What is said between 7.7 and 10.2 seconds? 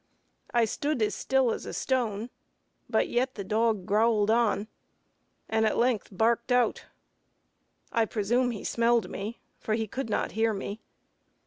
I presume he smelled me, for he could